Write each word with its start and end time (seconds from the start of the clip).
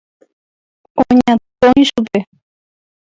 Oñatõi 1.03 1.83
chupe. 1.89 2.17